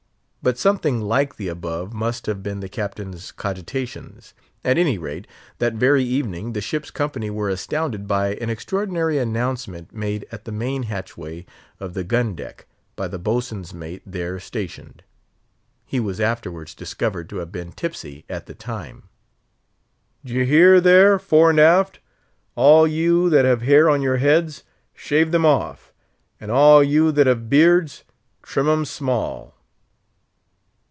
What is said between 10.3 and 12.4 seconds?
at the main hatch way of the gun